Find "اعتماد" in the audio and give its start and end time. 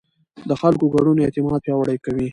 1.21-1.59